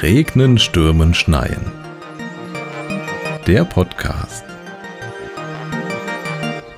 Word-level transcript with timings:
Regnen, 0.00 0.56
Stürmen, 0.58 1.12
Schneien. 1.12 1.60
Der 3.46 3.64
Podcast. 3.66 4.44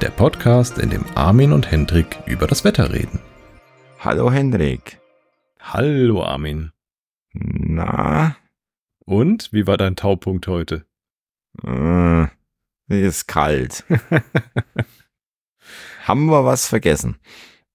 Der 0.00 0.10
Podcast, 0.10 0.78
in 0.78 0.90
dem 0.90 1.04
Armin 1.14 1.52
und 1.52 1.70
Hendrik 1.70 2.18
über 2.26 2.48
das 2.48 2.64
Wetter 2.64 2.92
reden. 2.92 3.20
Hallo 4.00 4.32
Hendrik. 4.32 4.98
Hallo 5.60 6.24
Armin. 6.24 6.72
Na? 7.32 8.39
Und 9.04 9.52
wie 9.52 9.66
war 9.66 9.76
dein 9.76 9.96
Taupunkt 9.96 10.46
heute? 10.46 10.84
Äh, 11.64 12.26
ist 12.88 13.26
kalt. 13.26 13.84
haben 16.04 16.26
wir 16.26 16.44
was 16.44 16.68
vergessen? 16.68 17.16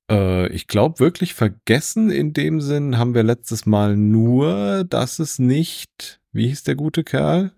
Äh, 0.09 0.47
ich 0.49 0.67
glaube 0.67 0.99
wirklich 0.99 1.33
vergessen 1.33 2.11
in 2.11 2.33
dem 2.33 2.61
Sinn 2.61 2.97
haben 2.97 3.15
wir 3.15 3.23
letztes 3.23 3.65
Mal 3.65 3.97
nur, 3.97 4.83
dass 4.83 5.19
es 5.19 5.39
nicht, 5.39 6.21
wie 6.31 6.47
hieß 6.47 6.63
der 6.63 6.75
gute 6.75 7.03
Kerl? 7.03 7.51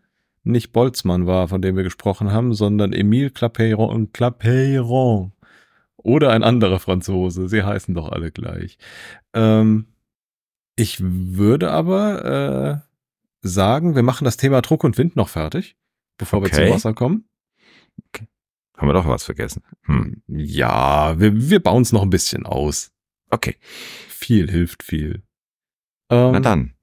Nicht 0.44 0.72
Boltzmann 0.72 1.28
war, 1.28 1.50
von 1.50 1.62
dem 1.62 1.76
wir 1.76 1.84
gesprochen 1.84 2.32
haben, 2.32 2.54
sondern 2.54 2.94
Emile 2.94 3.32
Clapeyron, 3.32 4.14
Clapeyron. 4.14 5.34
Oder 5.98 6.32
ein 6.32 6.44
anderer 6.44 6.80
Franzose. 6.80 7.50
Sie 7.50 7.64
heißen 7.64 7.94
doch 7.94 8.10
alle 8.10 8.32
gleich. 8.32 8.78
Ähm, 9.34 9.88
ich 10.78 11.00
würde 11.02 11.72
aber 11.72 12.84
äh, 12.84 12.87
sagen, 13.42 13.96
wir 13.96 14.04
machen 14.04 14.26
das 14.26 14.38
Thema 14.38 14.62
Druck 14.62 14.84
und 14.84 14.98
Wind 14.98 15.16
noch 15.16 15.30
fertig, 15.30 15.78
bevor 16.18 16.40
okay. 16.40 16.52
wir 16.52 16.66
zum 16.66 16.76
Wasser 16.76 16.94
kommen. 16.94 17.30
Okay. 18.08 18.28
Haben 18.76 18.90
wir 18.90 18.94
doch 18.94 19.08
was 19.08 19.24
vergessen? 19.24 19.64
Hm. 19.84 20.22
Ja, 20.28 21.20
wir, 21.20 21.50
wir 21.50 21.60
bauen 21.62 21.82
es 21.82 21.92
noch 21.92 22.04
ein 22.04 22.12
bisschen 22.12 22.46
aus. 22.46 22.92
Okay. 23.30 23.58
Viel 24.08 24.50
hilft 24.50 24.84
viel. 24.84 25.24
Ähm, 26.10 26.32
Na 26.34 26.40
dann. 26.40 26.74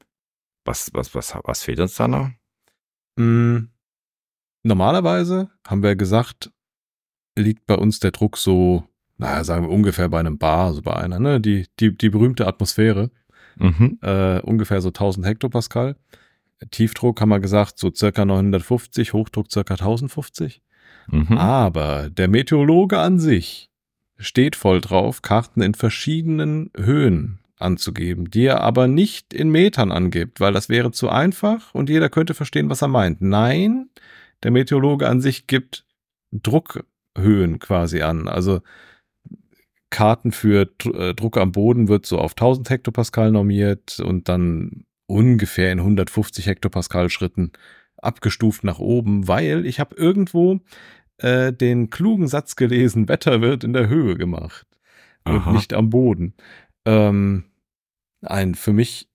Was, 0.64 0.90
was, 0.94 1.14
was, 1.14 1.34
was 1.44 1.62
fehlt 1.62 1.78
uns 1.78 1.94
da 1.94 2.08
noch? 2.08 2.30
Mh, 3.16 3.16
hm, 3.16 3.70
normalerweise 4.62 5.50
haben 5.66 5.82
wir 5.82 5.94
gesagt, 5.94 6.50
liegt 7.36 7.66
bei 7.66 7.76
uns 7.76 8.00
der 8.00 8.10
Druck 8.10 8.36
so, 8.36 8.88
naja, 9.18 9.44
sagen 9.44 9.66
wir 9.66 9.70
ungefähr 9.70 10.08
bei 10.08 10.20
einem 10.20 10.38
Bar, 10.38 10.66
also 10.66 10.82
bei 10.82 10.94
einer, 10.94 11.20
ne, 11.20 11.40
die, 11.40 11.66
die, 11.80 11.96
die 11.96 12.10
berühmte 12.10 12.46
Atmosphäre. 12.46 13.10
Mhm. 13.56 13.98
Äh, 14.02 14.40
ungefähr 14.40 14.80
so 14.80 14.88
1000 14.88 15.26
Hektopascal. 15.26 15.96
Tiefdruck 16.70 17.20
haben 17.20 17.28
wir 17.28 17.40
gesagt, 17.40 17.78
so 17.78 17.92
circa 17.94 18.24
950, 18.24 19.12
Hochdruck 19.12 19.50
circa 19.50 19.74
1050. 19.74 20.62
Mhm. 21.08 21.38
Aber 21.38 22.10
der 22.10 22.28
Meteorologe 22.28 22.98
an 22.98 23.18
sich 23.18 23.70
steht 24.16 24.56
voll 24.56 24.80
drauf, 24.80 25.22
Karten 25.22 25.60
in 25.60 25.74
verschiedenen 25.74 26.70
Höhen 26.76 27.40
anzugeben, 27.58 28.30
die 28.30 28.44
er 28.44 28.60
aber 28.60 28.88
nicht 28.88 29.32
in 29.32 29.48
Metern 29.48 29.92
angibt, 29.92 30.40
weil 30.40 30.52
das 30.52 30.68
wäre 30.68 30.92
zu 30.92 31.08
einfach 31.08 31.74
und 31.74 31.88
jeder 31.88 32.08
könnte 32.08 32.34
verstehen, 32.34 32.70
was 32.70 32.82
er 32.82 32.88
meint. 32.88 33.20
Nein, 33.20 33.90
der 34.42 34.50
Meteorologe 34.50 35.08
an 35.08 35.20
sich 35.20 35.46
gibt 35.46 35.86
Druckhöhen 36.32 37.58
quasi 37.58 38.02
an. 38.02 38.28
Also 38.28 38.60
Karten 39.90 40.32
für 40.32 40.68
äh, 40.92 41.14
Druck 41.14 41.36
am 41.36 41.52
Boden 41.52 41.88
wird 41.88 42.06
so 42.06 42.18
auf 42.18 42.32
1000 42.32 42.68
Hektopascal 42.68 43.30
normiert 43.30 44.00
und 44.00 44.28
dann 44.28 44.84
ungefähr 45.06 45.72
in 45.72 45.80
150 45.80 46.46
Hektopascal 46.46 47.10
Schritten 47.10 47.52
abgestuft 47.96 48.64
nach 48.64 48.78
oben, 48.78 49.28
weil 49.28 49.66
ich 49.66 49.80
habe 49.80 49.96
irgendwo 49.96 50.60
äh, 51.18 51.52
den 51.52 51.90
klugen 51.90 52.28
Satz 52.28 52.56
gelesen, 52.56 53.08
Wetter 53.08 53.40
wird 53.40 53.64
in 53.64 53.72
der 53.72 53.88
Höhe 53.88 54.16
gemacht 54.16 54.66
und 55.24 55.52
nicht 55.52 55.72
am 55.72 55.90
Boden. 55.90 56.34
Ähm, 56.84 57.44
ein 58.20 58.54
für 58.54 58.72
mich 58.72 59.08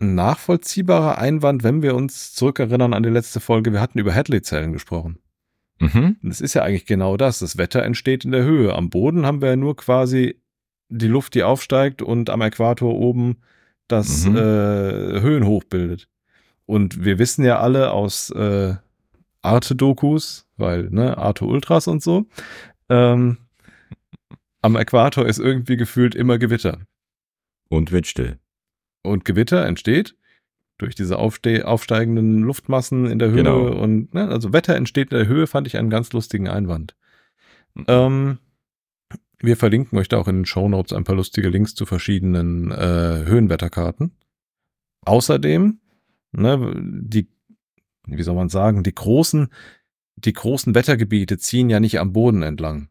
nachvollziehbarer 0.00 1.18
Einwand, 1.18 1.62
wenn 1.62 1.82
wir 1.82 1.94
uns 1.94 2.34
zurückerinnern 2.34 2.94
an 2.94 3.02
die 3.02 3.10
letzte 3.10 3.40
Folge, 3.40 3.72
wir 3.72 3.80
hatten 3.80 3.98
über 3.98 4.12
Hadley-Zellen 4.12 4.72
gesprochen. 4.72 5.18
Mhm. 5.78 6.16
Das 6.22 6.40
ist 6.40 6.54
ja 6.54 6.62
eigentlich 6.62 6.86
genau 6.86 7.16
das. 7.16 7.38
Das 7.40 7.58
Wetter 7.58 7.82
entsteht 7.82 8.24
in 8.24 8.32
der 8.32 8.44
Höhe. 8.44 8.74
Am 8.74 8.90
Boden 8.90 9.26
haben 9.26 9.40
wir 9.40 9.50
ja 9.50 9.56
nur 9.56 9.76
quasi 9.76 10.40
die 10.88 11.06
Luft, 11.06 11.34
die 11.34 11.42
aufsteigt 11.42 12.02
und 12.02 12.30
am 12.30 12.40
Äquator 12.40 12.94
oben 12.94 13.38
das 13.88 14.26
mhm. 14.26 14.36
äh, 14.36 15.20
Höhenhoch 15.20 15.64
bildet. 15.64 16.08
Und 16.66 17.04
wir 17.04 17.18
wissen 17.18 17.44
ja 17.44 17.60
alle 17.60 17.92
aus 17.92 18.30
äh, 18.30 18.74
Arte-Dokus, 19.42 20.46
weil, 20.56 20.88
ne, 20.90 21.18
Arte 21.18 21.44
Ultras 21.44 21.86
und 21.86 22.02
so, 22.02 22.26
ähm, 22.88 23.38
am 24.62 24.76
Äquator 24.76 25.26
ist 25.26 25.38
irgendwie 25.38 25.76
gefühlt 25.76 26.14
immer 26.14 26.38
Gewitter. 26.38 26.78
Und 27.68 27.92
windstill. 27.92 28.38
Und 29.02 29.24
Gewitter 29.24 29.66
entsteht 29.66 30.16
durch 30.78 30.94
diese 30.94 31.18
aufste 31.18 31.68
aufsteigenden 31.68 32.42
Luftmassen 32.42 33.06
in 33.06 33.18
der 33.18 33.28
Höhe 33.28 33.44
genau. 33.44 33.66
und 33.66 34.12
ne, 34.14 34.28
also 34.28 34.52
Wetter 34.52 34.74
entsteht 34.74 35.12
in 35.12 35.18
der 35.18 35.28
Höhe, 35.28 35.46
fand 35.46 35.66
ich 35.66 35.76
einen 35.76 35.90
ganz 35.90 36.12
lustigen 36.12 36.48
Einwand. 36.48 36.96
Mhm. 37.74 37.84
Ähm, 37.88 38.38
wir 39.44 39.56
verlinken 39.56 39.98
euch 39.98 40.08
da 40.08 40.18
auch 40.18 40.28
in 40.28 40.36
den 40.36 40.46
Show 40.46 40.68
Notes 40.68 40.92
ein 40.92 41.04
paar 41.04 41.16
lustige 41.16 41.48
Links 41.48 41.74
zu 41.74 41.86
verschiedenen 41.86 42.70
äh, 42.70 43.24
Höhenwetterkarten. 43.26 44.12
Außerdem, 45.04 45.80
ne, 46.32 46.74
die, 46.76 47.28
wie 48.06 48.22
soll 48.22 48.34
man 48.34 48.48
sagen, 48.48 48.82
die 48.82 48.94
großen, 48.94 49.48
die 50.16 50.32
großen 50.32 50.74
Wettergebiete 50.74 51.38
ziehen 51.38 51.70
ja 51.70 51.80
nicht 51.80 51.98
am 51.98 52.12
Boden 52.12 52.42
entlang. 52.42 52.88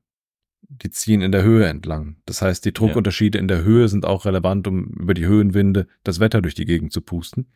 Die 0.61 0.89
ziehen 0.89 1.21
in 1.21 1.31
der 1.31 1.43
Höhe 1.43 1.67
entlang. 1.67 2.17
Das 2.25 2.41
heißt, 2.41 2.65
die 2.65 2.73
Druckunterschiede 2.73 3.37
ja. 3.37 3.41
in 3.41 3.47
der 3.47 3.63
Höhe 3.63 3.87
sind 3.89 4.05
auch 4.05 4.25
relevant, 4.25 4.67
um 4.67 4.85
über 4.85 5.13
die 5.13 5.25
Höhenwinde 5.25 5.87
das 6.03 6.19
Wetter 6.19 6.41
durch 6.41 6.55
die 6.55 6.65
Gegend 6.65 6.91
zu 6.91 7.01
pusten 7.01 7.47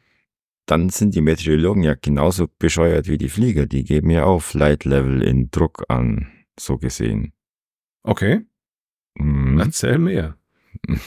dann 0.68 0.90
sind 0.90 1.16
die 1.16 1.22
Meteorologen 1.22 1.82
ja 1.82 1.96
genauso 1.96 2.48
bescheuert 2.60 3.08
wie 3.08 3.18
die 3.18 3.30
Flieger. 3.30 3.66
Die 3.66 3.84
geben 3.84 4.10
ja 4.10 4.26
auch 4.26 4.42
Flight 4.42 4.84
Level 4.86 5.24
in 5.24 5.50
Druck 5.50 5.86
an, 5.88 6.28
so 6.60 6.78
gesehen. 6.78 7.34
Okay. 8.04 8.42
Mhm. 9.58 9.64
Erzähl 9.64 9.98
mehr. 9.98 10.38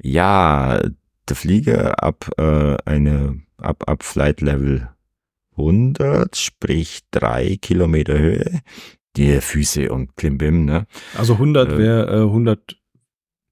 Ja, 0.00 0.80
der 1.28 1.36
Flieger 1.36 2.02
ab 2.04 2.30
äh, 2.38 2.76
eine 2.84 3.40
ab, 3.56 3.82
ab 3.88 4.04
Flight 4.04 4.40
Level 4.40 4.88
100, 5.56 6.36
sprich 6.36 7.00
drei 7.10 7.56
Kilometer 7.60 8.16
Höhe, 8.16 8.60
die 9.16 9.40
Füße 9.40 9.90
und 9.90 10.16
Klimbim, 10.16 10.64
ne? 10.64 10.86
Also 11.16 11.34
100 11.34 11.76
wäre 11.76 12.20
äh, 12.20 12.22
100 12.22 12.76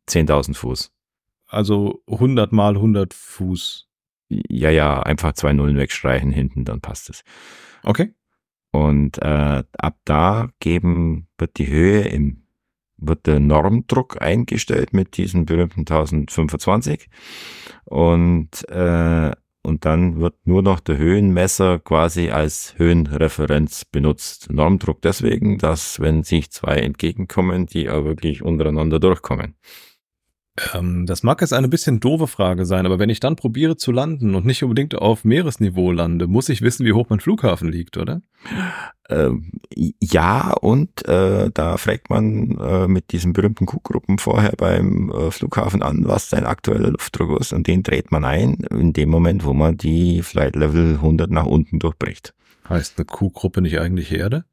10.000 0.09 0.55
Fuß. 0.55 0.93
Also 1.49 2.03
100 2.07 2.53
mal 2.53 2.75
100 2.77 3.13
Fuß. 3.13 3.89
Ja, 4.29 4.71
ja, 4.71 5.03
einfach 5.03 5.33
zwei 5.35 5.53
Nullen 5.53 5.77
wegstreichen 5.77 6.31
hinten, 6.31 6.65
dann 6.65 6.81
passt 6.81 7.11
es. 7.11 7.25
Okay. 7.83 8.15
Und 8.73 9.19
äh, 9.23 9.63
ab 9.79 9.99
da 10.05 10.51
geben 10.61 11.29
wird 11.39 11.59
die 11.59 11.69
Höhe 11.69 12.03
im 12.03 12.46
wird 12.99 13.27
der 13.27 13.41
Normdruck 13.41 14.21
eingestellt 14.21 14.93
mit 14.93 15.17
diesen 15.17 15.47
berühmten 15.47 15.81
1025 15.81 17.09
und 17.85 18.69
äh, 18.69 19.33
und 19.67 19.85
dann 19.85 20.21
wird 20.21 20.37
nur 20.45 20.63
noch 20.63 20.79
der 20.79 20.97
Höhenmesser 20.97 21.81
quasi 21.81 22.31
als 22.31 22.75
Höhenreferenz 22.79 23.85
benutzt. 23.85 24.49
Normdruck 24.49 25.03
deswegen, 25.03 25.59
dass 25.59 25.99
wenn 25.99 26.23
sich 26.23 26.53
zwei 26.53 26.77
entgegenkommen, 26.77 27.67
die 27.67 27.91
auch 27.91 28.05
wirklich 28.05 28.43
untereinander 28.43 29.01
durchkommen. 29.01 29.57
Ähm, 30.75 31.07
das 31.07 31.23
mag 31.23 31.41
jetzt 31.41 31.53
eine 31.53 31.69
bisschen 31.69 32.01
doofe 32.01 32.27
Frage 32.27 32.65
sein, 32.65 32.87
aber 32.87 32.99
wenn 32.99 33.11
ich 33.11 33.21
dann 33.21 33.37
probiere 33.37 33.77
zu 33.77 33.93
landen 33.93 34.35
und 34.35 34.47
nicht 34.47 34.63
unbedingt 34.63 34.95
auf 34.95 35.25
Meeresniveau 35.25 35.93
lande, 35.93 36.27
muss 36.27 36.49
ich 36.49 36.63
wissen, 36.63 36.87
wie 36.87 36.93
hoch 36.93 37.07
mein 37.09 37.21
Flughafen 37.21 37.71
liegt, 37.71 37.97
oder? 37.97 38.21
Ähm, 39.09 39.53
ja, 39.75 40.53
und 40.53 41.07
äh, 41.07 41.51
da 41.53 41.77
fragt 41.77 42.11
man 42.11 42.59
äh, 42.59 42.89
mit 42.89 43.13
diesen 43.13 43.33
berühmten 43.33 43.67
Q-Gruppen 43.67 44.19
vorher 44.19 44.53
beim 44.57 45.11
äh, 45.11 45.31
Flughafen 45.31 45.83
an, 45.83 46.07
was 46.07 46.31
sein 46.31 46.45
aktueller 46.45 46.91
Luftdruck 46.91 47.41
ist. 47.41 47.53
Und 47.53 47.67
den 47.67 47.83
dreht 47.83 48.11
man 48.11 48.25
ein 48.25 48.55
in 48.71 48.93
dem 48.93 49.11
Moment, 49.11 49.45
wo 49.45 49.53
man 49.53 49.77
die 49.77 50.23
Flight 50.23 50.57
Level 50.57 50.95
100 50.95 51.31
nach 51.31 51.47
unten 51.47 51.79
durchbricht. 51.79 52.35
Heißt 52.69 52.99
eine 52.99 53.05
Q-Gruppe 53.05 53.63
nicht 53.63 53.79
eigentlich 53.79 54.13
Erde? 54.13 54.45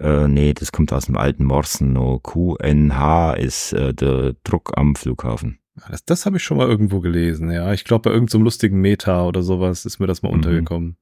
Äh, 0.00 0.28
nee, 0.28 0.54
das 0.54 0.72
kommt 0.72 0.92
aus 0.92 1.06
dem 1.06 1.16
alten 1.16 1.44
Morsen. 1.44 1.92
No, 1.92 2.20
QNH 2.20 3.34
ist 3.34 3.72
äh, 3.72 3.92
der 3.92 4.34
Druck 4.44 4.72
am 4.76 4.94
Flughafen. 4.94 5.58
Das, 5.88 6.04
das 6.04 6.26
habe 6.26 6.36
ich 6.36 6.42
schon 6.42 6.56
mal 6.56 6.68
irgendwo 6.68 7.00
gelesen, 7.00 7.50
ja. 7.50 7.72
Ich 7.72 7.84
glaube, 7.84 8.02
bei 8.02 8.10
irgendeinem 8.10 8.40
so 8.40 8.44
lustigen 8.44 8.80
Meta 8.80 9.24
oder 9.24 9.42
sowas 9.42 9.84
ist 9.86 9.98
mir 9.98 10.06
das 10.06 10.22
mal 10.22 10.30
mhm. 10.30 10.36
untergekommen. 10.36 10.96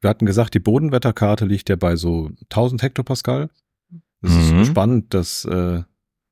Wir 0.00 0.10
hatten 0.10 0.26
gesagt, 0.26 0.54
die 0.54 0.60
Bodenwetterkarte 0.60 1.46
liegt 1.46 1.68
ja 1.68 1.76
bei 1.76 1.96
so 1.96 2.30
1000 2.44 2.82
Hektopascal. 2.82 3.50
Das 4.20 4.32
mhm. 4.32 4.60
ist 4.60 4.68
spannend, 4.68 5.14
dass, 5.14 5.44
äh, 5.44 5.82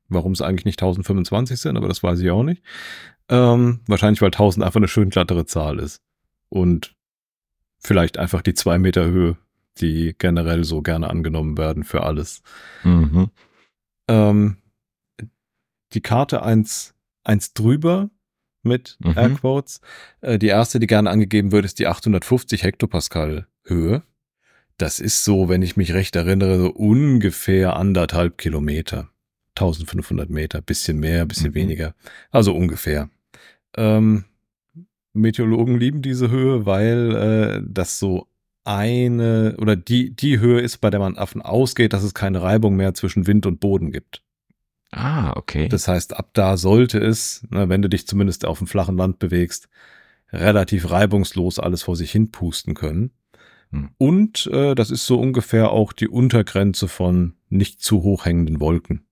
warum 0.08 0.32
es 0.32 0.42
eigentlich 0.42 0.64
nicht 0.64 0.82
1025 0.82 1.60
sind, 1.60 1.76
aber 1.76 1.88
das 1.88 2.02
weiß 2.02 2.20
ich 2.20 2.30
auch 2.30 2.42
nicht. 2.42 2.62
Ähm, 3.28 3.80
wahrscheinlich, 3.86 4.20
weil 4.20 4.28
1000 4.28 4.64
einfach 4.64 4.78
eine 4.78 4.88
schön 4.88 5.10
glattere 5.10 5.46
Zahl 5.46 5.78
ist. 5.78 6.02
Und 6.48 6.94
vielleicht 7.78 8.18
einfach 8.18 8.42
die 8.42 8.54
zwei 8.54 8.78
Meter 8.78 9.04
Höhe 9.04 9.36
die 9.80 10.14
generell 10.18 10.64
so 10.64 10.82
gerne 10.82 11.08
angenommen 11.10 11.56
werden 11.58 11.84
für 11.84 12.02
alles. 12.04 12.42
Mhm. 12.84 13.30
Ähm, 14.08 14.56
die 15.92 16.00
Karte 16.00 16.42
eins 16.42 16.94
eins 17.24 17.52
drüber 17.54 18.10
mit 18.62 18.96
Mhm. 19.00 19.12
Airquotes. 19.16 19.80
Äh, 20.20 20.38
die 20.38 20.48
erste, 20.48 20.80
die 20.80 20.86
gerne 20.86 21.10
angegeben 21.10 21.52
wird, 21.52 21.64
ist 21.64 21.78
die 21.78 21.86
850 21.86 22.62
Hektopascal 22.62 23.46
Höhe. 23.64 24.02
Das 24.78 24.98
ist 25.00 25.24
so, 25.24 25.48
wenn 25.48 25.62
ich 25.62 25.76
mich 25.76 25.92
recht 25.94 26.16
erinnere, 26.16 26.58
so 26.58 26.70
ungefähr 26.70 27.76
anderthalb 27.76 28.38
Kilometer. 28.38 29.08
1500 29.54 30.30
Meter, 30.30 30.62
bisschen 30.62 30.98
mehr, 30.98 31.26
bisschen 31.26 31.50
Mhm. 31.50 31.54
weniger. 31.54 31.94
Also 32.30 32.54
ungefähr. 32.56 33.10
Ähm, 33.76 34.24
Meteorologen 35.12 35.78
lieben 35.78 36.00
diese 36.00 36.30
Höhe, 36.30 36.64
weil 36.64 37.14
äh, 37.14 37.62
das 37.68 37.98
so 37.98 38.26
eine 38.64 39.56
oder 39.58 39.76
die, 39.76 40.14
die 40.14 40.38
Höhe 40.38 40.60
ist, 40.60 40.78
bei 40.78 40.90
der 40.90 41.00
man 41.00 41.14
davon 41.14 41.42
ausgeht, 41.42 41.92
dass 41.92 42.02
es 42.02 42.14
keine 42.14 42.42
Reibung 42.42 42.76
mehr 42.76 42.94
zwischen 42.94 43.26
Wind 43.26 43.46
und 43.46 43.60
Boden 43.60 43.92
gibt. 43.92 44.22
Ah, 44.90 45.32
okay. 45.36 45.68
Das 45.68 45.88
heißt, 45.88 46.16
ab 46.16 46.30
da 46.34 46.56
sollte 46.56 46.98
es, 46.98 47.42
ne, 47.50 47.68
wenn 47.68 47.82
du 47.82 47.88
dich 47.88 48.06
zumindest 48.06 48.44
auf 48.44 48.58
dem 48.58 48.66
flachen 48.66 48.96
Land 48.96 49.18
bewegst, 49.18 49.68
relativ 50.32 50.90
reibungslos 50.90 51.58
alles 51.58 51.82
vor 51.82 51.96
sich 51.96 52.12
hin 52.12 52.30
pusten 52.30 52.74
können. 52.74 53.10
Hm. 53.70 53.90
Und 53.98 54.46
äh, 54.52 54.74
das 54.74 54.90
ist 54.90 55.06
so 55.06 55.18
ungefähr 55.18 55.70
auch 55.70 55.92
die 55.92 56.08
Untergrenze 56.08 56.88
von 56.88 57.34
nicht 57.48 57.80
zu 57.80 58.02
hoch 58.02 58.26
hängenden 58.26 58.60
Wolken. 58.60 59.06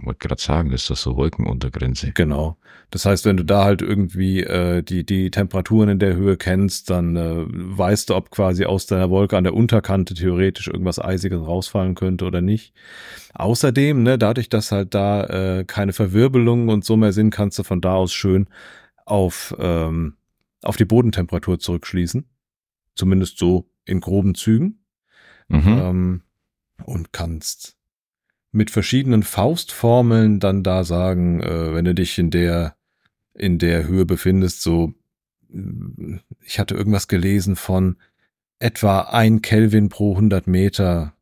Wollte 0.00 0.28
gerade 0.28 0.40
sagen, 0.40 0.72
ist 0.72 0.90
das 0.90 1.02
so 1.02 1.16
Wolkenuntergrenze. 1.16 2.12
Genau. 2.12 2.56
Das 2.90 3.06
heißt, 3.06 3.24
wenn 3.24 3.36
du 3.36 3.44
da 3.44 3.64
halt 3.64 3.82
irgendwie 3.82 4.40
äh, 4.42 4.82
die, 4.82 5.04
die 5.04 5.30
Temperaturen 5.30 5.88
in 5.88 5.98
der 5.98 6.14
Höhe 6.14 6.36
kennst, 6.36 6.90
dann 6.90 7.16
äh, 7.16 7.44
weißt 7.46 8.10
du, 8.10 8.14
ob 8.14 8.30
quasi 8.30 8.64
aus 8.64 8.86
deiner 8.86 9.10
Wolke 9.10 9.36
an 9.36 9.44
der 9.44 9.54
Unterkante 9.54 10.14
theoretisch 10.14 10.68
irgendwas 10.68 10.98
Eisiges 10.98 11.40
rausfallen 11.40 11.94
könnte 11.94 12.24
oder 12.24 12.40
nicht. 12.40 12.74
Außerdem, 13.34 14.02
ne, 14.02 14.18
dadurch, 14.18 14.48
dass 14.48 14.72
halt 14.72 14.94
da 14.94 15.24
äh, 15.24 15.64
keine 15.64 15.92
Verwirbelungen 15.92 16.68
und 16.68 16.84
so 16.84 16.96
mehr 16.96 17.12
sind, 17.12 17.30
kannst 17.30 17.58
du 17.58 17.62
von 17.62 17.80
da 17.80 17.94
aus 17.94 18.12
schön 18.12 18.48
auf, 19.06 19.54
ähm, 19.58 20.14
auf 20.62 20.76
die 20.76 20.84
Bodentemperatur 20.84 21.58
zurückschließen. 21.58 22.24
Zumindest 22.94 23.38
so 23.38 23.68
in 23.84 24.00
groben 24.00 24.34
Zügen 24.34 24.78
Mhm. 25.48 25.78
ähm, 25.78 26.22
und 26.84 27.12
kannst 27.12 27.76
mit 28.54 28.70
verschiedenen 28.70 29.22
Faustformeln 29.22 30.40
dann 30.40 30.62
da 30.62 30.84
sagen, 30.84 31.40
äh, 31.40 31.74
wenn 31.74 31.84
du 31.84 31.94
dich 31.94 32.18
in 32.18 32.30
der 32.30 32.76
in 33.36 33.58
der 33.58 33.86
Höhe 33.88 34.06
befindest, 34.06 34.62
so 34.62 34.94
äh, 35.52 36.18
ich 36.40 36.58
hatte 36.58 36.74
irgendwas 36.74 37.08
gelesen 37.08 37.56
von 37.56 37.96
etwa 38.60 39.00
ein 39.00 39.42
Kelvin 39.42 39.88
pro 39.88 40.12
100 40.12 40.46
Meter 40.46 41.14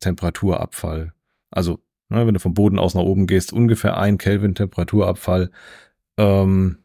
Temperaturabfall. 0.00 1.12
Also 1.50 1.78
ne, 2.08 2.26
wenn 2.26 2.34
du 2.34 2.40
vom 2.40 2.54
Boden 2.54 2.78
aus 2.78 2.94
nach 2.94 3.02
oben 3.02 3.26
gehst, 3.26 3.52
ungefähr 3.52 3.96
ein 3.98 4.18
Kelvin 4.18 4.54
Temperaturabfall. 4.54 5.50
Ähm, 6.16 6.78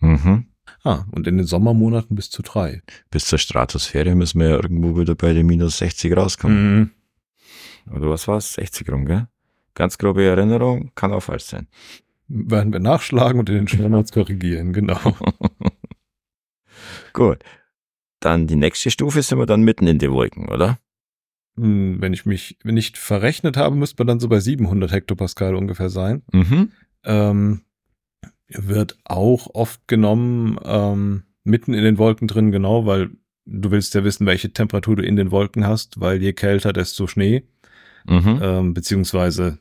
Mhm. 0.00 0.46
ah, 0.84 1.04
und 1.10 1.26
in 1.26 1.38
den 1.38 1.46
Sommermonaten 1.46 2.14
bis 2.14 2.30
zu 2.30 2.42
drei. 2.42 2.82
Bis 3.10 3.24
zur 3.24 3.38
Stratosphäre 3.38 4.14
müssen 4.14 4.40
wir 4.40 4.48
ja 4.50 4.56
irgendwo 4.56 4.98
wieder 4.98 5.14
bei 5.14 5.32
den 5.32 5.46
minus 5.46 5.78
60 5.78 6.16
rauskommen. 6.16 6.78
Mhm. 6.78 6.90
Oder 7.90 8.10
was 8.10 8.28
war's? 8.28 8.54
60 8.54 8.90
rum, 8.90 9.06
gell? 9.06 9.28
Ganz 9.74 9.98
grobe 9.98 10.24
Erinnerung, 10.24 10.92
kann 10.94 11.12
auch 11.12 11.20
falsch 11.20 11.44
sein. 11.44 11.68
Werden 12.28 12.72
wir 12.72 12.80
nachschlagen 12.80 13.38
und 13.38 13.48
in 13.48 13.56
den 13.56 13.68
Shownotes 13.68 14.12
korrigieren, 14.12 14.72
genau. 14.72 14.98
Gut. 17.12 17.38
Dann 18.20 18.46
die 18.46 18.56
nächste 18.56 18.90
Stufe 18.90 19.22
sind 19.22 19.38
wir 19.38 19.46
dann 19.46 19.62
mitten 19.62 19.86
in 19.86 19.98
den 19.98 20.10
Wolken, 20.10 20.48
oder? 20.48 20.78
Hm, 21.56 22.00
Wenn 22.00 22.12
ich 22.12 22.26
mich 22.26 22.58
nicht 22.64 22.98
verrechnet 22.98 23.56
habe, 23.56 23.76
müsste 23.76 23.96
man 23.98 24.06
dann 24.08 24.20
so 24.20 24.28
bei 24.28 24.40
700 24.40 24.90
Hektopascal 24.90 25.54
ungefähr 25.54 25.90
sein. 25.90 26.22
Mhm. 26.32 26.72
Ähm, 27.04 27.60
wird 28.48 28.98
auch 29.04 29.48
oft 29.54 29.86
genommen 29.86 30.58
ähm, 30.64 31.24
mitten 31.44 31.74
in 31.74 31.84
den 31.84 31.98
Wolken 31.98 32.28
drin, 32.28 32.50
genau, 32.50 32.86
weil 32.86 33.10
du 33.44 33.70
willst 33.70 33.94
ja 33.94 34.04
wissen, 34.04 34.26
welche 34.26 34.52
Temperatur 34.52 34.96
du 34.96 35.02
in 35.02 35.16
den 35.16 35.30
Wolken 35.30 35.66
hast, 35.66 36.00
weil 36.00 36.20
je 36.20 36.32
kälter, 36.32 36.72
desto 36.72 37.06
Schnee, 37.06 37.44
Mhm. 38.08 38.40
ähm, 38.42 38.74
beziehungsweise 38.74 39.58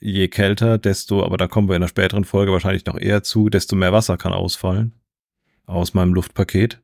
je 0.00 0.28
kälter, 0.28 0.78
desto, 0.78 1.24
aber 1.24 1.36
da 1.36 1.46
kommen 1.46 1.68
wir 1.68 1.76
in 1.76 1.82
einer 1.82 1.88
späteren 1.88 2.24
Folge 2.24 2.52
wahrscheinlich 2.52 2.86
noch 2.86 2.98
eher 2.98 3.22
zu, 3.22 3.48
desto 3.48 3.76
mehr 3.76 3.92
Wasser 3.92 4.16
kann 4.16 4.32
ausfallen 4.32 4.92
aus 5.66 5.94
meinem 5.94 6.14
Luftpaket, 6.14 6.82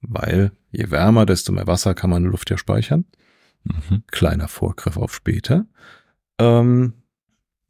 weil 0.00 0.52
je 0.70 0.90
wärmer, 0.90 1.26
desto 1.26 1.52
mehr 1.52 1.66
Wasser 1.66 1.94
kann 1.94 2.10
man 2.10 2.24
in 2.24 2.30
Luft 2.30 2.50
ja 2.50 2.58
speichern. 2.58 3.04
Mhm. 3.64 4.02
kleiner 4.08 4.48
Vorgriff 4.48 4.96
auf 4.96 5.14
später. 5.14 5.66
Ähm, 6.38 6.92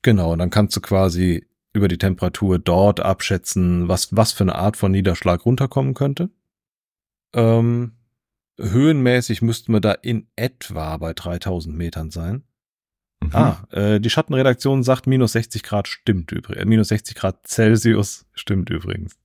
genau, 0.03 0.33
und 0.33 0.41
dann 0.41 0.51
kannst 0.51 0.77
du 0.77 0.81
quasi 0.81 1.47
über 1.73 1.89
die 1.89 1.99
Temperatur 1.99 2.59
dort 2.59 3.01
abschätzen, 3.01 3.89
was, 3.89 4.15
was 4.17 4.33
für 4.33 4.45
eine 4.45 4.57
Art 4.57 4.77
von 4.77 4.93
Niederschlag 4.93 5.45
runterkommen 5.45 5.95
könnte. 5.95 6.31
Ähm, 7.33 7.93
höhenmäßig 8.59 9.43
müssten 9.43 9.73
wir 9.73 9.81
da 9.81 9.93
in 9.93 10.29
etwa 10.37 10.97
bei 10.97 11.13
3000 11.13 11.77
Metern 11.77 12.11
sein. 12.11 12.43
Mhm. 13.23 13.31
Ah, 13.33 13.67
äh, 13.71 14.01
die 14.01 14.11
Schattenredaktion 14.11 14.83
sagt 14.83 15.07
minus 15.07 15.33
60 15.33 15.63
Grad 15.63 15.89
stimmt 15.89 16.33
übrigens. 16.33 16.63
Äh, 16.63 16.67
minus 16.67 16.89
60 16.89 17.15
Grad 17.17 17.47
Celsius 17.47 18.27
stimmt 18.35 18.71
übrigens. 18.71 19.17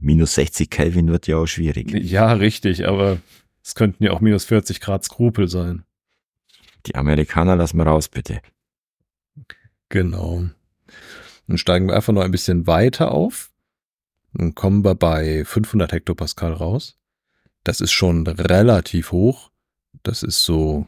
Minus 0.00 0.34
60 0.34 0.70
Kelvin 0.70 1.08
wird 1.08 1.26
ja 1.26 1.36
auch 1.36 1.46
schwierig. 1.46 1.90
Ja, 1.92 2.32
richtig, 2.32 2.86
aber 2.88 3.18
es 3.62 3.74
könnten 3.74 4.04
ja 4.04 4.12
auch 4.12 4.20
minus 4.20 4.44
40 4.44 4.80
Grad 4.80 5.04
Skrupel 5.04 5.48
sein. 5.48 5.84
Die 6.86 6.94
Amerikaner 6.96 7.56
lassen 7.56 7.76
wir 7.76 7.86
raus, 7.86 8.08
bitte. 8.08 8.40
Genau. 9.88 10.44
Dann 11.46 11.58
steigen 11.58 11.86
wir 11.86 11.94
einfach 11.94 12.12
noch 12.12 12.22
ein 12.22 12.30
bisschen 12.30 12.66
weiter 12.66 13.12
auf. 13.12 13.50
Dann 14.32 14.54
kommen 14.54 14.84
wir 14.84 14.94
bei 14.94 15.44
500 15.44 15.92
Hektopascal 15.92 16.52
raus. 16.52 16.98
Das 17.64 17.80
ist 17.80 17.92
schon 17.92 18.26
relativ 18.26 19.12
hoch. 19.12 19.50
Das 20.02 20.22
ist 20.22 20.42
so 20.42 20.86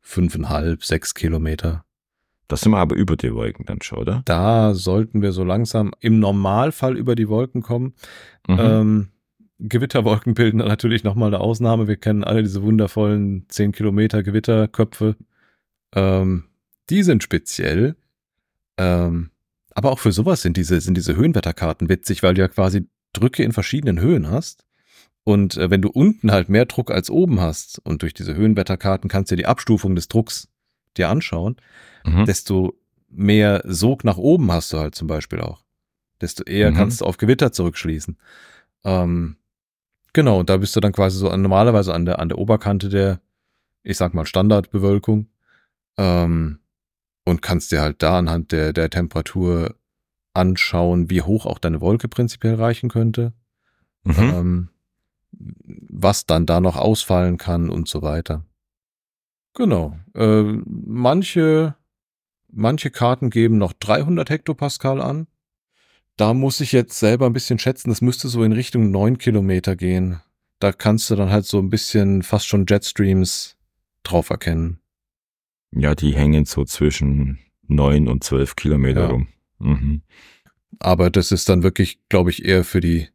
fünfeinhalb, 0.00 0.84
sechs 0.84 1.14
Kilometer. 1.14 1.84
Da 2.48 2.56
sind 2.56 2.72
wir 2.72 2.78
aber 2.78 2.96
über 2.96 3.16
die 3.16 3.32
Wolken 3.32 3.64
dann 3.64 3.80
schon, 3.80 3.98
oder? 3.98 4.22
Da 4.24 4.74
sollten 4.74 5.22
wir 5.22 5.30
so 5.30 5.44
langsam 5.44 5.92
im 6.00 6.18
Normalfall 6.18 6.96
über 6.96 7.14
die 7.14 7.28
Wolken 7.28 7.62
kommen. 7.62 7.94
Mhm. 8.48 8.58
Ähm, 8.58 9.08
Gewitterwolken 9.60 10.34
bilden 10.34 10.58
natürlich 10.58 11.04
nochmal 11.04 11.28
eine 11.28 11.40
Ausnahme. 11.40 11.86
Wir 11.86 11.96
kennen 11.96 12.24
alle 12.24 12.42
diese 12.42 12.62
wundervollen 12.62 13.44
10 13.48 13.72
Kilometer 13.72 14.22
Gewitterköpfe. 14.22 15.16
Ähm, 15.94 16.44
die 16.88 17.02
sind 17.02 17.22
speziell. 17.22 17.94
Ähm, 18.78 19.30
aber 19.72 19.92
auch 19.92 19.98
für 19.98 20.12
sowas 20.12 20.42
sind 20.42 20.56
diese, 20.56 20.80
sind 20.80 20.96
diese 20.96 21.14
Höhenwetterkarten 21.14 21.88
witzig, 21.88 22.22
weil 22.22 22.34
du 22.34 22.40
ja 22.40 22.48
quasi 22.48 22.88
Drücke 23.12 23.42
in 23.44 23.52
verschiedenen 23.52 24.00
Höhen 24.00 24.30
hast. 24.30 24.64
Und 25.24 25.56
äh, 25.56 25.70
wenn 25.70 25.82
du 25.82 25.90
unten 25.90 26.32
halt 26.32 26.48
mehr 26.48 26.64
Druck 26.66 26.90
als 26.90 27.10
oben 27.10 27.40
hast 27.40 27.78
und 27.84 28.02
durch 28.02 28.14
diese 28.14 28.34
Höhenwetterkarten 28.34 29.08
kannst 29.08 29.30
du 29.30 29.36
dir 29.36 29.42
die 29.42 29.46
Abstufung 29.46 29.94
des 29.94 30.08
Drucks 30.08 30.48
dir 30.96 31.08
anschauen, 31.08 31.56
Mhm. 32.04 32.24
desto 32.24 32.74
mehr 33.08 33.62
Sog 33.66 34.04
nach 34.04 34.16
oben 34.16 34.50
hast 34.50 34.72
du 34.72 34.78
halt 34.78 34.94
zum 34.94 35.06
Beispiel 35.08 35.40
auch. 35.40 35.62
Desto 36.20 36.44
eher 36.44 36.70
Mhm. 36.70 36.76
kannst 36.76 37.00
du 37.00 37.04
auf 37.04 37.18
Gewitter 37.18 37.52
zurückschließen. 37.52 38.16
Ähm, 38.84 39.36
genau, 40.12 40.40
und 40.40 40.48
da 40.48 40.56
bist 40.56 40.74
du 40.74 40.80
dann 40.80 40.92
quasi 40.92 41.18
so 41.18 41.28
an, 41.28 41.42
normalerweise 41.42 41.92
an 41.92 42.06
der, 42.06 42.18
an 42.18 42.28
der 42.28 42.38
Oberkante 42.38 42.88
der, 42.88 43.20
ich 43.82 43.96
sag 43.96 44.14
mal, 44.14 44.26
Standardbewölkung. 44.26 45.28
Ähm, 45.98 46.60
und 47.24 47.42
kannst 47.42 47.70
dir 47.72 47.82
halt 47.82 48.02
da 48.02 48.18
anhand 48.18 48.52
der, 48.52 48.72
der 48.72 48.88
Temperatur 48.90 49.76
anschauen, 50.32 51.10
wie 51.10 51.22
hoch 51.22 51.44
auch 51.46 51.58
deine 51.58 51.80
Wolke 51.80 52.08
prinzipiell 52.08 52.54
reichen 52.54 52.88
könnte. 52.88 53.32
Mhm. 54.04 54.14
Ähm, 54.18 54.68
was 55.32 56.26
dann 56.26 56.46
da 56.46 56.60
noch 56.60 56.76
ausfallen 56.76 57.38
kann 57.38 57.70
und 57.70 57.88
so 57.88 58.02
weiter. 58.02 58.44
Genau. 59.54 59.98
Äh, 60.14 60.42
manche, 60.66 61.74
manche 62.52 62.90
Karten 62.90 63.30
geben 63.30 63.58
noch 63.58 63.72
300 63.72 64.30
Hektopascal 64.30 65.00
an. 65.00 65.26
Da 66.16 66.34
muss 66.34 66.60
ich 66.60 66.72
jetzt 66.72 66.98
selber 66.98 67.26
ein 67.26 67.32
bisschen 67.32 67.58
schätzen, 67.58 67.88
das 67.88 68.02
müsste 68.02 68.28
so 68.28 68.42
in 68.44 68.52
Richtung 68.52 68.90
9 68.90 69.18
Kilometer 69.18 69.74
gehen. 69.76 70.20
Da 70.58 70.72
kannst 70.72 71.08
du 71.10 71.16
dann 71.16 71.30
halt 71.30 71.46
so 71.46 71.58
ein 71.58 71.70
bisschen 71.70 72.22
fast 72.22 72.46
schon 72.46 72.66
Jetstreams 72.68 73.56
drauf 74.02 74.28
erkennen. 74.30 74.80
Ja, 75.72 75.94
die 75.94 76.14
hängen 76.14 76.44
so 76.44 76.64
zwischen 76.64 77.38
neun 77.66 78.08
und 78.08 78.24
zwölf 78.24 78.56
Kilometer 78.56 79.02
Ja. 79.02 79.06
rum. 79.08 79.28
Mhm. 79.58 80.02
Aber 80.78 81.10
das 81.10 81.32
ist 81.32 81.48
dann 81.48 81.62
wirklich, 81.62 81.98
glaube 82.08 82.30
ich, 82.30 82.44
eher 82.44 82.64
für 82.64 82.80
die, 82.80 83.08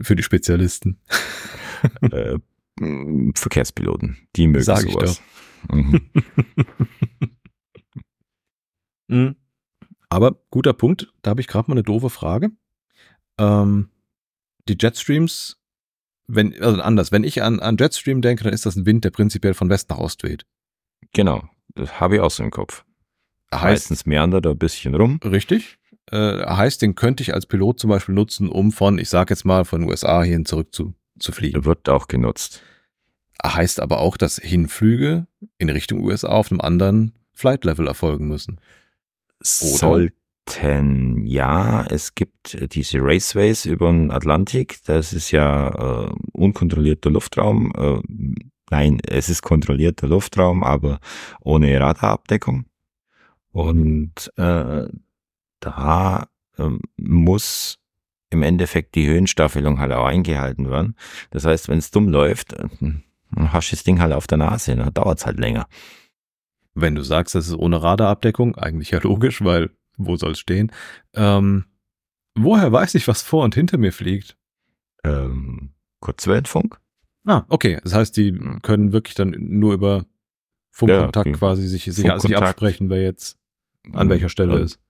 für 0.00 0.16
die 0.16 0.22
Spezialisten. 0.22 1.00
äh, 2.00 2.38
Verkehrspiloten, 3.34 4.16
die 4.36 4.48
mögen 4.48 4.64
Sag 4.64 4.80
sowas. 4.82 5.22
Mhm. 5.70 6.10
Mhm. 9.06 9.36
Aber 10.08 10.40
guter 10.48 10.72
Punkt, 10.72 11.12
da 11.20 11.32
habe 11.32 11.42
ich 11.42 11.46
gerade 11.46 11.70
mal 11.70 11.74
eine 11.74 11.82
doofe 11.82 12.08
Frage. 12.08 12.52
Ähm, 13.38 13.90
die 14.66 14.78
Jetstreams 14.80 15.58
wenn, 16.26 16.60
also 16.62 16.80
anders, 16.80 17.12
wenn 17.12 17.24
ich 17.24 17.42
an, 17.42 17.60
an 17.60 17.76
Jetstream 17.78 18.22
denke, 18.22 18.44
dann 18.44 18.52
ist 18.52 18.66
das 18.66 18.76
ein 18.76 18.86
Wind, 18.86 19.04
der 19.04 19.10
prinzipiell 19.10 19.54
von 19.54 19.68
West 19.68 19.90
nach 19.90 19.98
Ost 19.98 20.22
weht. 20.22 20.46
Genau, 21.12 21.48
das 21.74 22.00
habe 22.00 22.16
ich 22.16 22.20
auch 22.20 22.30
so 22.30 22.42
im 22.42 22.50
Kopf. 22.50 22.84
Heißt, 23.52 23.62
Meistens 23.62 24.06
meandert 24.06 24.46
er 24.46 24.52
ein 24.52 24.58
bisschen 24.58 24.94
rum. 24.94 25.20
richtig. 25.22 25.78
Äh, 26.10 26.44
heißt, 26.46 26.82
den 26.82 26.94
könnte 26.94 27.22
ich 27.22 27.34
als 27.34 27.46
Pilot 27.46 27.80
zum 27.80 27.90
Beispiel 27.90 28.14
nutzen, 28.14 28.48
um 28.48 28.72
von, 28.72 28.98
ich 28.98 29.08
sag 29.08 29.30
jetzt 29.30 29.44
mal, 29.44 29.64
von 29.64 29.80
den 29.80 29.90
USA 29.90 30.22
hierhin 30.22 30.44
zurück 30.44 30.74
zu, 30.74 30.94
zu 31.18 31.32
fliegen. 31.32 31.54
Der 31.54 31.64
wird 31.64 31.88
auch 31.88 32.08
genutzt. 32.08 32.62
Heißt 33.44 33.80
aber 33.80 33.98
auch, 34.00 34.16
dass 34.16 34.36
Hinflüge 34.36 35.26
in 35.58 35.68
Richtung 35.70 36.00
USA 36.00 36.28
auf 36.28 36.50
einem 36.50 36.60
anderen 36.60 37.12
Flight 37.32 37.64
Level 37.64 37.86
erfolgen 37.88 38.28
müssen. 38.28 38.60
Sollten, 39.40 41.26
ja. 41.26 41.86
Es 41.86 42.14
gibt 42.14 42.54
äh, 42.54 42.68
diese 42.68 42.98
Raceways 43.00 43.66
über 43.66 43.90
den 43.90 44.10
Atlantik. 44.10 44.78
Das 44.84 45.12
ist 45.12 45.30
ja 45.30 46.06
äh, 46.06 46.14
unkontrollierter 46.32 47.10
Luftraum. 47.10 47.72
Äh, 47.76 48.00
nein, 48.70 49.00
es 49.06 49.28
ist 49.28 49.42
kontrollierter 49.42 50.06
Luftraum, 50.06 50.62
aber 50.62 51.00
ohne 51.40 51.78
Radarabdeckung. 51.80 52.66
Und 53.52 54.32
äh, 54.36 54.86
da 55.64 56.28
ähm, 56.58 56.80
muss 56.96 57.78
im 58.30 58.42
Endeffekt 58.42 58.94
die 58.94 59.06
Höhenstaffelung 59.06 59.78
halt 59.78 59.92
auch 59.92 60.06
eingehalten 60.06 60.68
werden. 60.68 60.96
Das 61.30 61.44
heißt, 61.44 61.68
wenn 61.68 61.78
es 61.78 61.90
dumm 61.90 62.08
läuft, 62.08 62.52
äh, 62.52 62.68
dann 62.80 63.04
hast 63.52 63.70
du 63.70 63.76
das 63.76 63.84
Ding 63.84 64.00
halt 64.00 64.12
auf 64.12 64.26
der 64.26 64.38
Nase, 64.38 64.76
dann 64.76 64.92
dauert 64.94 65.18
es 65.18 65.26
halt 65.26 65.38
länger. 65.38 65.66
Wenn 66.74 66.94
du 66.94 67.02
sagst, 67.02 67.34
das 67.34 67.46
ist 67.48 67.54
ohne 67.54 67.82
Radarabdeckung, 67.82 68.56
eigentlich 68.56 68.90
ja 68.90 68.98
logisch, 69.02 69.42
weil 69.42 69.70
wo 69.96 70.16
soll 70.16 70.32
es 70.32 70.40
stehen? 70.40 70.72
Ähm, 71.14 71.66
woher 72.34 72.72
weiß 72.72 72.94
ich, 72.96 73.06
was 73.06 73.22
vor 73.22 73.44
und 73.44 73.54
hinter 73.54 73.78
mir 73.78 73.92
fliegt? 73.92 74.36
Ähm, 75.04 75.70
Kurzwellenfunk? 76.00 76.80
Ah, 77.26 77.44
okay. 77.48 77.78
Das 77.84 77.94
heißt, 77.94 78.16
die 78.16 78.32
können 78.62 78.92
wirklich 78.92 79.14
dann 79.14 79.34
nur 79.38 79.72
über 79.74 80.04
Funkkontakt 80.72 81.26
Ja, 81.26 81.32
quasi 81.36 81.66
sich, 81.68 81.84
sich, 81.84 81.94
sich 81.94 82.04
Funkkontakt. 82.06 82.42
absprechen, 82.42 82.90
wer 82.90 83.02
jetzt 83.02 83.38
an 83.92 84.08
welcher 84.08 84.28
Stelle 84.28 84.56
Ähm, 84.56 84.62
ist. 84.64 84.80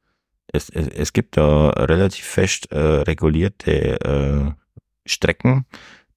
Es, 0.52 0.68
es, 0.68 0.88
es 0.88 1.12
gibt 1.12 1.36
da 1.36 1.70
relativ 1.70 2.24
fest 2.24 2.70
äh, 2.70 2.78
regulierte 2.78 4.00
äh, 4.00 4.52
Strecken, 5.06 5.66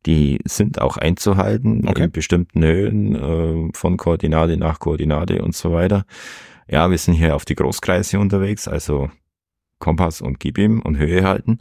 die 0.05 0.39
sind 0.45 0.79
auch 0.79 0.97
einzuhalten 0.97 1.87
Okay. 1.87 2.03
in 2.05 2.11
bestimmten 2.11 2.63
Höhen 2.63 3.15
äh, 3.15 3.69
von 3.73 3.97
Koordinate 3.97 4.57
nach 4.57 4.79
Koordinate 4.79 5.41
und 5.41 5.55
so 5.55 5.73
weiter. 5.73 6.05
Ja, 6.69 6.89
wir 6.89 6.97
sind 6.97 7.15
hier 7.15 7.35
auf 7.35 7.45
die 7.45 7.55
Großkreise 7.55 8.19
unterwegs, 8.19 8.67
also 8.67 9.09
Kompass 9.79 10.21
und 10.21 10.39
Gib 10.39 10.57
ihm 10.57 10.81
und 10.81 10.97
Höhe 10.97 11.23
halten. 11.23 11.57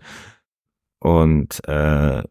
Und, 0.99 1.67
äh, 1.69 2.23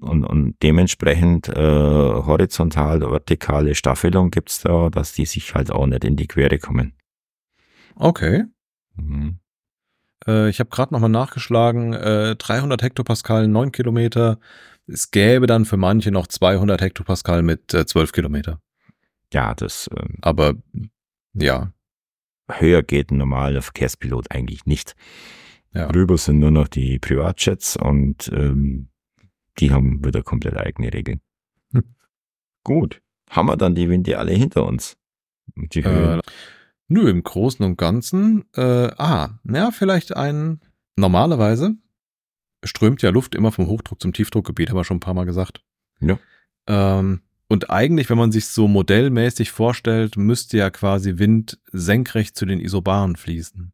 und, 0.00 0.24
und 0.24 0.54
dementsprechend 0.62 1.48
äh, 1.48 1.54
horizontal, 1.54 3.00
vertikale 3.00 3.74
Staffelung 3.74 4.30
gibt's 4.30 4.60
da, 4.62 4.90
dass 4.90 5.12
die 5.12 5.26
sich 5.26 5.54
halt 5.54 5.70
auch 5.70 5.86
nicht 5.86 6.04
in 6.04 6.16
die 6.16 6.26
Quere 6.26 6.58
kommen. 6.58 6.94
Okay. 7.96 8.44
Mhm. 9.00 9.38
Äh, 10.26 10.48
ich 10.50 10.60
habe 10.60 10.70
gerade 10.70 10.92
nochmal 10.92 11.10
nachgeschlagen. 11.10 11.92
Äh, 11.92 12.36
300 12.36 12.82
Hektopascal, 12.82 13.48
9 13.48 13.72
Kilometer. 13.72 14.38
Es 14.86 15.10
gäbe 15.10 15.46
dann 15.46 15.64
für 15.64 15.76
manche 15.76 16.10
noch 16.10 16.26
200 16.26 16.80
Hektopascal 16.80 17.42
mit 17.42 17.72
äh, 17.74 17.86
12 17.86 18.12
Kilometer. 18.12 18.60
Ja, 19.32 19.54
das 19.54 19.88
ähm, 19.96 20.16
Aber 20.22 20.54
ja, 21.34 21.72
höher 22.50 22.82
geht 22.82 23.10
ein 23.10 23.18
normaler 23.18 23.62
Verkehrspilot 23.62 24.30
eigentlich 24.30 24.66
nicht. 24.66 24.96
Ja. 25.72 25.86
Drüber 25.88 26.18
sind 26.18 26.40
nur 26.40 26.50
noch 26.50 26.66
die 26.66 26.98
Privatjets 26.98 27.76
und 27.76 28.28
ähm, 28.34 28.88
die 29.58 29.70
haben 29.70 30.04
wieder 30.04 30.22
komplett 30.22 30.56
eigene 30.56 30.92
Regeln. 30.92 31.20
Hm. 31.72 31.84
Gut. 32.64 33.00
Haben 33.30 33.46
wir 33.46 33.56
dann 33.56 33.76
die 33.76 33.88
Winde 33.88 34.18
alle 34.18 34.32
hinter 34.32 34.66
uns? 34.66 34.96
Die 35.54 35.84
Höhen. 35.84 36.18
Äh, 36.18 36.22
nö, 36.90 37.08
im 37.08 37.22
Großen 37.22 37.64
und 37.64 37.76
Ganzen, 37.78 38.44
äh, 38.54 38.90
ah, 38.98 39.30
ja, 39.44 39.70
vielleicht 39.70 40.16
ein, 40.16 40.60
normalerweise 40.96 41.76
strömt 42.64 43.00
ja 43.00 43.10
Luft 43.10 43.34
immer 43.34 43.52
vom 43.52 43.66
Hochdruck 43.66 44.02
zum 44.02 44.12
Tiefdruckgebiet, 44.12 44.68
haben 44.68 44.76
wir 44.76 44.84
schon 44.84 44.98
ein 44.98 45.00
paar 45.00 45.14
Mal 45.14 45.24
gesagt. 45.24 45.62
Ja. 46.00 46.18
Ähm, 46.66 47.22
und 47.48 47.70
eigentlich, 47.70 48.10
wenn 48.10 48.18
man 48.18 48.32
sich 48.32 48.46
so 48.46 48.68
modellmäßig 48.68 49.50
vorstellt, 49.50 50.16
müsste 50.16 50.58
ja 50.58 50.70
quasi 50.70 51.18
Wind 51.18 51.58
senkrecht 51.72 52.36
zu 52.36 52.44
den 52.44 52.60
Isobaren 52.60 53.16
fließen. 53.16 53.72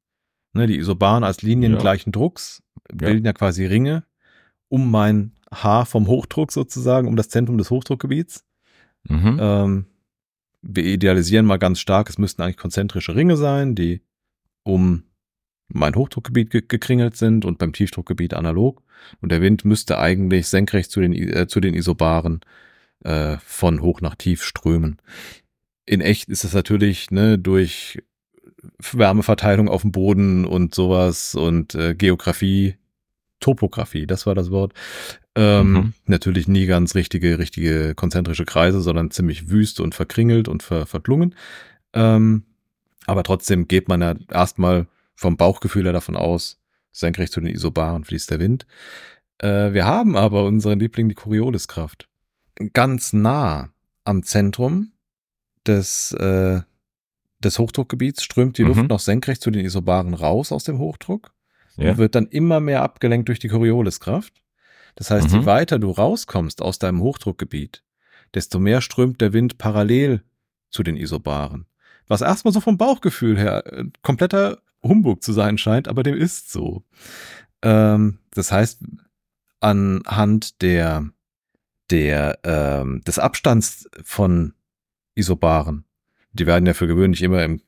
Ne, 0.52 0.66
die 0.66 0.78
Isobaren 0.78 1.24
als 1.24 1.42
Linien 1.42 1.72
Ja. 1.72 1.78
gleichen 1.78 2.12
Drucks 2.12 2.62
bilden 2.92 3.26
ja. 3.26 3.32
quasi 3.32 3.66
Ringe 3.66 4.04
um 4.68 4.90
mein 4.90 5.32
Haar 5.52 5.86
vom 5.86 6.06
Hochdruck 6.06 6.52
sozusagen, 6.52 7.06
um 7.06 7.16
das 7.16 7.28
Zentrum 7.28 7.58
des 7.58 7.70
Hochdruckgebiets. 7.70 8.44
Mhm. 9.08 9.38
Ähm, 9.40 9.86
wir 10.66 10.84
idealisieren 10.84 11.46
mal 11.46 11.58
ganz 11.58 11.80
stark, 11.80 12.08
es 12.08 12.18
müssten 12.18 12.42
eigentlich 12.42 12.56
konzentrische 12.56 13.14
Ringe 13.14 13.36
sein, 13.36 13.74
die 13.74 14.02
um 14.62 15.04
mein 15.68 15.94
Hochdruckgebiet 15.94 16.50
ge 16.50 16.62
gekringelt 16.66 17.16
sind 17.16 17.44
und 17.44 17.58
beim 17.58 17.72
Tiefdruckgebiet 17.72 18.34
analog. 18.34 18.82
Und 19.20 19.30
der 19.30 19.40
Wind 19.40 19.64
müsste 19.64 19.98
eigentlich 19.98 20.48
senkrecht 20.48 20.90
zu 20.90 21.00
den, 21.00 21.12
äh, 21.12 21.46
zu 21.46 21.60
den 21.60 21.74
Isobaren 21.74 22.40
äh, 23.04 23.36
von 23.38 23.82
hoch 23.82 24.00
nach 24.00 24.14
tief 24.14 24.42
strömen. 24.42 25.00
In 25.86 26.00
echt 26.00 26.28
ist 26.28 26.44
es 26.44 26.54
natürlich 26.54 27.10
ne, 27.10 27.38
durch 27.38 28.02
Wärmeverteilung 28.92 29.68
auf 29.68 29.82
dem 29.82 29.92
Boden 29.92 30.44
und 30.44 30.74
sowas 30.74 31.34
und 31.34 31.74
äh, 31.74 31.94
Geografie, 31.94 32.76
Topografie, 33.40 34.06
das 34.06 34.26
war 34.26 34.34
das 34.34 34.50
Wort. 34.50 34.72
Ähm, 35.36 35.72
Mhm. 35.72 35.92
Natürlich 36.06 36.48
nie 36.48 36.66
ganz 36.66 36.94
richtige, 36.94 37.38
richtige 37.38 37.94
konzentrische 37.94 38.44
Kreise, 38.46 38.80
sondern 38.80 39.10
ziemlich 39.10 39.50
wüst 39.50 39.80
und 39.80 39.94
verkringelt 39.94 40.48
und 40.48 40.62
ver 40.62 40.86
verklungen. 40.86 41.34
Ähm, 41.92 42.44
aber 43.06 43.22
trotzdem 43.22 43.68
geht 43.68 43.88
man 43.88 44.00
ja 44.00 44.14
erstmal 44.30 44.86
vom 45.14 45.36
Bauchgefühl 45.36 45.84
her 45.84 45.92
davon 45.92 46.16
aus, 46.16 46.58
senkrecht 46.92 47.32
zu 47.32 47.40
den 47.40 47.54
Isobaren 47.54 48.04
fließt 48.04 48.30
der 48.30 48.40
Wind. 48.40 48.66
Äh, 49.38 49.72
wir 49.72 49.84
haben 49.84 50.16
aber 50.16 50.44
unseren 50.44 50.80
Liebling, 50.80 51.08
die 51.08 51.14
Corioliskraft. 51.14 52.08
Ganz 52.72 53.12
nah 53.12 53.70
am 54.04 54.22
Zentrum 54.22 54.92
des, 55.66 56.12
äh, 56.12 56.62
des 57.40 57.58
Hochdruckgebiets 57.58 58.22
strömt 58.22 58.56
die 58.56 58.62
Mhm. 58.62 58.68
Luft 58.68 58.88
noch 58.88 59.00
senkrecht 59.00 59.42
zu 59.42 59.50
den 59.50 59.64
Isobaren 59.66 60.14
raus 60.14 60.52
aus 60.52 60.64
dem 60.64 60.78
Hochdruck 60.78 61.32
ja. 61.76 61.90
und 61.90 61.98
wird 61.98 62.14
dann 62.14 62.26
immer 62.26 62.60
mehr 62.60 62.82
abgelenkt 62.82 63.28
durch 63.28 63.38
die 63.38 63.48
Corioliskraft. 63.48 64.32
Das 64.96 65.10
heißt, 65.10 65.30
Mhm. 65.30 65.40
je 65.40 65.46
weiter 65.46 65.78
du 65.78 65.90
rauskommst 65.90 66.60
aus 66.60 66.78
deinem 66.78 67.00
Hochdruckgebiet, 67.00 67.84
desto 68.34 68.58
mehr 68.58 68.80
strömt 68.80 69.20
der 69.20 69.32
Wind 69.32 69.56
parallel 69.58 70.22
zu 70.70 70.82
den 70.82 70.96
Isobaren. 70.96 71.66
Was 72.08 72.20
erstmal 72.22 72.52
so 72.52 72.60
vom 72.60 72.76
Bauchgefühl 72.78 73.38
her 73.38 73.64
äh, 73.72 73.84
kompletter 74.02 74.58
Humbug 74.82 75.22
zu 75.22 75.32
sein 75.32 75.58
scheint, 75.58 75.86
aber 75.88 76.02
dem 76.02 76.14
ist 76.16 76.50
so. 76.52 76.82
Ähm, 77.62 78.18
das 78.32 78.52
heißt, 78.52 78.80
anhand 79.60 80.62
der, 80.62 81.08
der, 81.90 82.38
ähm, 82.44 83.02
des 83.06 83.18
Abstands 83.18 83.88
von 84.04 84.54
Isobaren, 85.14 85.84
die 86.32 86.46
werden 86.46 86.66
ja 86.66 86.74
für 86.74 86.86
gewöhnlich 86.86 87.22
immer 87.22 87.42
im, 87.42 87.60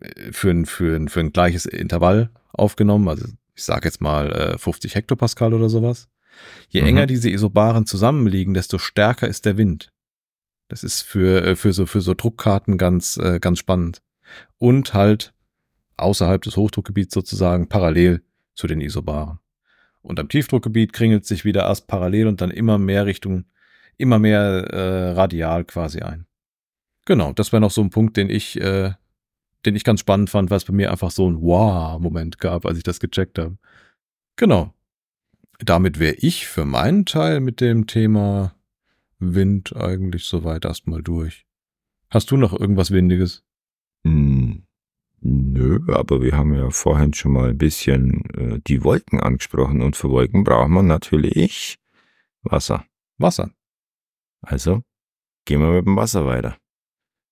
äh, 0.00 0.32
für, 0.32 0.50
ein, 0.50 0.66
für, 0.66 0.96
ein, 0.96 1.08
für 1.08 1.20
ein 1.20 1.32
gleiches 1.32 1.66
Intervall 1.66 2.30
aufgenommen, 2.52 3.08
also 3.08 3.26
ich 3.54 3.64
sage 3.64 3.86
jetzt 3.88 4.00
mal 4.00 4.30
äh, 4.32 4.58
50 4.58 4.94
Hektopascal 4.94 5.54
oder 5.54 5.68
sowas. 5.68 6.08
Je 6.68 6.82
Mhm. 6.82 6.88
enger 6.88 7.06
diese 7.06 7.30
Isobaren 7.30 7.86
zusammenliegen, 7.86 8.54
desto 8.54 8.78
stärker 8.78 9.28
ist 9.28 9.44
der 9.44 9.56
Wind. 9.56 9.92
Das 10.68 10.82
ist 10.82 11.02
für, 11.02 11.44
äh, 11.44 11.56
für, 11.56 11.72
so, 11.72 11.86
für 11.86 12.00
so 12.00 12.14
Druckkarten 12.14 12.78
ganz, 12.78 13.16
äh, 13.18 13.38
ganz 13.40 13.58
spannend. 13.58 14.02
Und 14.58 14.94
halt 14.94 15.32
außerhalb 15.96 16.42
des 16.42 16.56
Hochdruckgebiets 16.56 17.14
sozusagen 17.14 17.68
parallel 17.68 18.22
zu 18.54 18.66
den 18.66 18.80
Isobaren. 18.80 19.38
Und 20.02 20.20
am 20.20 20.28
Tiefdruckgebiet 20.28 20.92
kringelt 20.92 21.24
sich 21.26 21.44
wieder 21.44 21.64
erst 21.64 21.86
parallel 21.86 22.26
und 22.26 22.40
dann 22.40 22.50
immer 22.50 22.78
mehr 22.78 23.06
Richtung, 23.06 23.44
immer 23.96 24.18
mehr 24.18 24.40
äh, 24.40 25.10
radial 25.12 25.64
quasi 25.64 26.00
ein. 26.00 26.26
Genau, 27.06 27.32
das 27.32 27.52
wäre 27.52 27.60
noch 27.60 27.70
so 27.70 27.80
ein 27.80 27.90
Punkt, 27.90 28.16
den 28.16 28.30
ich, 28.30 28.60
äh, 28.60 28.92
den 29.64 29.76
ich 29.76 29.84
ganz 29.84 30.00
spannend 30.00 30.30
fand, 30.30 30.50
weil 30.50 30.58
es 30.58 30.64
bei 30.64 30.72
mir 30.72 30.90
einfach 30.90 31.10
so 31.10 31.28
ein 31.28 31.40
Wow-Moment 31.40 32.38
gab, 32.38 32.66
als 32.66 32.78
ich 32.78 32.84
das 32.84 33.00
gecheckt 33.00 33.38
habe. 33.38 33.56
Genau. 34.36 34.72
Damit 35.58 35.98
wäre 35.98 36.14
ich 36.14 36.46
für 36.46 36.64
meinen 36.64 37.06
Teil 37.06 37.40
mit 37.40 37.60
dem 37.60 37.86
Thema 37.86 38.54
Wind 39.18 39.74
eigentlich 39.74 40.24
soweit 40.24 40.64
erstmal 40.64 41.02
durch. 41.02 41.46
Hast 42.10 42.30
du 42.30 42.36
noch 42.36 42.52
irgendwas 42.52 42.90
Windiges? 42.90 43.42
Hm, 44.04 44.66
Nö, 45.20 45.80
aber 45.88 46.22
wir 46.22 46.36
haben 46.36 46.54
ja 46.54 46.70
vorhin 46.70 47.12
schon 47.12 47.32
mal 47.32 47.50
ein 47.50 47.58
bisschen 47.58 48.24
äh, 48.36 48.60
die 48.66 48.84
Wolken 48.84 49.18
angesprochen 49.18 49.82
und 49.82 49.96
für 49.96 50.10
Wolken 50.10 50.44
braucht 50.44 50.68
man 50.68 50.86
natürlich 50.86 51.78
Wasser. 52.42 52.84
Wasser. 53.18 53.50
Also 54.42 54.82
gehen 55.44 55.60
wir 55.60 55.72
mit 55.72 55.86
dem 55.86 55.96
Wasser 55.96 56.26
weiter. 56.26 56.56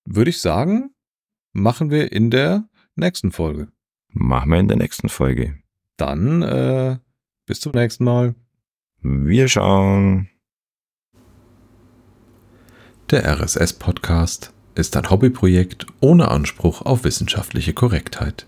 Würde 0.03 0.29
ich 0.29 0.41
sagen, 0.41 0.93
machen 1.53 1.89
wir 1.89 2.11
in 2.11 2.31
der 2.31 2.67
nächsten 2.95 3.31
Folge. 3.31 3.69
Machen 4.09 4.51
wir 4.51 4.59
in 4.59 4.67
der 4.67 4.77
nächsten 4.77 5.07
Folge. 5.07 5.57
Dann 5.95 6.41
äh, 6.41 6.97
bis 7.45 7.59
zum 7.59 7.73
nächsten 7.73 8.03
Mal. 8.03 8.35
Wir 9.01 9.47
schauen. 9.47 10.29
Der 13.11 13.25
RSS-Podcast 13.25 14.51
ist 14.73 14.97
ein 14.97 15.09
Hobbyprojekt 15.09 15.85
ohne 16.01 16.29
Anspruch 16.29 16.81
auf 16.81 17.03
wissenschaftliche 17.03 17.73
Korrektheit. 17.73 18.47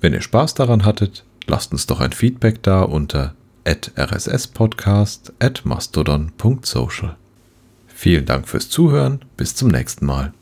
Wenn 0.00 0.14
ihr 0.14 0.22
Spaß 0.22 0.54
daran 0.54 0.84
hattet, 0.84 1.24
lasst 1.46 1.72
uns 1.72 1.86
doch 1.86 2.00
ein 2.00 2.12
Feedback 2.12 2.62
da 2.62 2.82
unter 2.82 3.34
rsspodcast 3.64 5.34
at 5.40 5.64
mastodon.social. 5.64 7.16
Vielen 7.86 8.24
Dank 8.24 8.48
fürs 8.48 8.70
Zuhören, 8.70 9.24
bis 9.36 9.54
zum 9.54 9.68
nächsten 9.68 10.06
Mal. 10.06 10.32